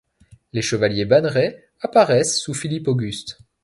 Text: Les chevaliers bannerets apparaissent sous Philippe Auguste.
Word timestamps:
Les 0.53 0.63
chevaliers 0.63 1.05
bannerets 1.05 1.69
apparaissent 1.81 2.39
sous 2.39 2.55
Philippe 2.55 2.87
Auguste. 2.87 3.37